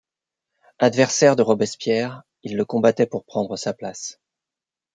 [0.79, 4.19] Adversaire de Robespierre, il le combattait pour prendre sa place.